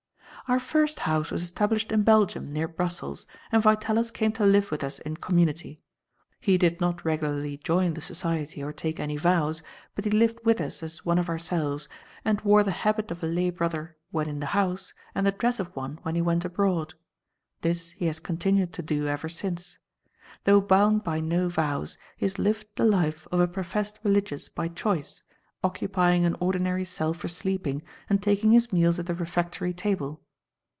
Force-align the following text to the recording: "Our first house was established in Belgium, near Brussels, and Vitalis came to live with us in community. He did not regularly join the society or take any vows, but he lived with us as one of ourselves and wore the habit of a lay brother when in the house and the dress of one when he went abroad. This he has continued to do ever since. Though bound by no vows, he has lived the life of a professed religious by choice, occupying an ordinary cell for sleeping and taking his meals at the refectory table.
"Our 0.47 0.59
first 0.59 1.01
house 1.01 1.31
was 1.31 1.43
established 1.43 1.93
in 1.93 2.03
Belgium, 2.03 2.51
near 2.51 2.67
Brussels, 2.67 3.25
and 3.53 3.63
Vitalis 3.63 4.11
came 4.11 4.33
to 4.33 4.45
live 4.45 4.69
with 4.69 4.83
us 4.83 4.99
in 4.99 5.15
community. 5.15 5.79
He 6.41 6.57
did 6.57 6.81
not 6.81 7.05
regularly 7.05 7.55
join 7.55 7.93
the 7.93 8.01
society 8.01 8.61
or 8.61 8.73
take 8.73 8.99
any 8.99 9.15
vows, 9.15 9.63
but 9.95 10.03
he 10.03 10.11
lived 10.11 10.39
with 10.43 10.59
us 10.59 10.83
as 10.83 11.05
one 11.05 11.17
of 11.17 11.29
ourselves 11.29 11.87
and 12.25 12.41
wore 12.41 12.63
the 12.63 12.71
habit 12.71 13.11
of 13.11 13.23
a 13.23 13.27
lay 13.27 13.49
brother 13.49 13.95
when 14.09 14.27
in 14.27 14.41
the 14.41 14.47
house 14.47 14.93
and 15.15 15.25
the 15.25 15.31
dress 15.31 15.57
of 15.57 15.73
one 15.73 15.99
when 16.03 16.15
he 16.15 16.21
went 16.21 16.43
abroad. 16.43 16.95
This 17.61 17.91
he 17.91 18.07
has 18.07 18.19
continued 18.19 18.73
to 18.73 18.81
do 18.81 19.07
ever 19.07 19.29
since. 19.29 19.79
Though 20.43 20.59
bound 20.59 21.01
by 21.05 21.21
no 21.21 21.47
vows, 21.47 21.97
he 22.17 22.25
has 22.25 22.37
lived 22.37 22.67
the 22.75 22.83
life 22.83 23.25
of 23.31 23.39
a 23.39 23.47
professed 23.47 24.01
religious 24.03 24.49
by 24.49 24.67
choice, 24.67 25.21
occupying 25.63 26.25
an 26.25 26.35
ordinary 26.41 26.83
cell 26.83 27.13
for 27.13 27.29
sleeping 27.29 27.83
and 28.09 28.21
taking 28.21 28.51
his 28.51 28.73
meals 28.73 28.99
at 28.99 29.05
the 29.05 29.15
refectory 29.15 29.73
table. 29.73 30.19